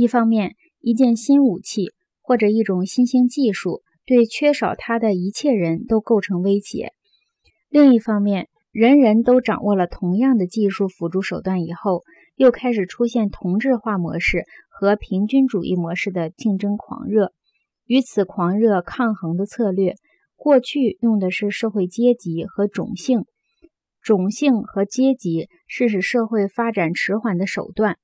[0.00, 6.86] 一方面，一件新武器或者一种新兴技术对缺少它的一切人都构成威胁；
[7.68, 12.00] 另一方面，人人都掌握了同样的技术辅助手段以后，
[12.34, 17.34] 又开始出现同质化模式和平均主义模式的竞争狂热。
[17.84, 19.96] 与此狂热抗衡的策略，
[20.34, 23.26] 过去用的是社会阶级和种姓，
[24.00, 27.98] 种姓和阶级是使社会发展迟缓的手段。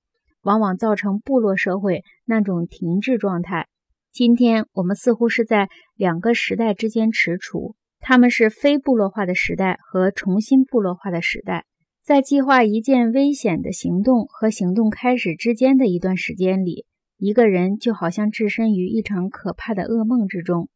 [0.46, 3.66] 往往造成部落社会那种停滞状态。
[4.12, 11.64] 今天我们似乎是在两个时代之间踟蹰，他们是非部落化的时代和重新部落化的时代。
[12.04, 16.86] 在计划一件危险的行动和行动开始之间的一段时间里，
[17.18, 20.68] 一个人就好像置身于一场可怕的噩梦之中，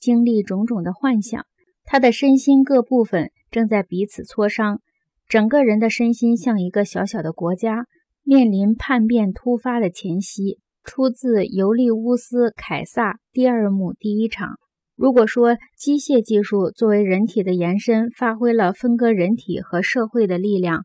[0.00, 1.44] 经历种种的幻想。
[1.84, 4.80] 他的身心各部分正在彼此磋商，
[5.28, 7.84] 整个人的身心像一个小小的国家。
[8.28, 14.58] 面临叛变突发的前夕，出自尤利乌斯·凯撒第二幕第一场。
[14.96, 20.84] 如果说机械技术作为人体的延伸，发挥了分割人体和社会的力量，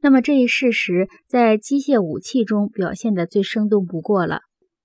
[0.00, 4.40] 那么这一事实在机械武器中表现得最生动不过了。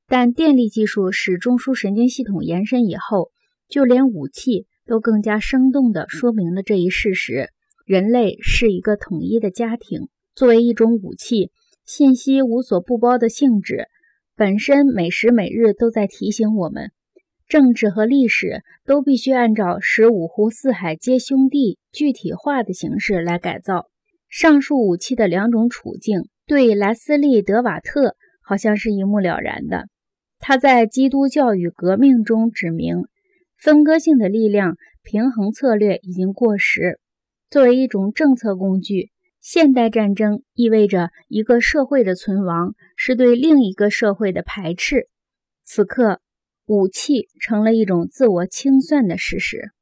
[0.06, 3.32] 但电力技术使中枢神经系统延伸以后，
[3.70, 7.48] 就连武器都更加生动地说明了这一事实：
[7.86, 11.50] 人类是一个统一的家庭，作为一种武器。
[11.86, 13.88] 信息无所不包的性质
[14.36, 16.92] 本身，每时每日都在提醒我们，
[17.48, 23.90] 政治和历史都必须按照使五湖四海皆兄弟具体化的形式来改造。
[24.30, 29.88] 上述武器的两种处境，对莱斯利·德瓦特好像是一目了然的。
[30.40, 33.04] 他在《基督教与革命》中指明，
[33.58, 37.00] 分割性的力量平衡策略已经过时，
[37.50, 39.12] 作为一种政策工具。
[39.44, 45.10] 现代战争意味着一个社会的存亡是对另一个社会的排斥。
[45.66, 46.22] 此刻，
[46.66, 49.74] 武器成了一种自我清算的事实。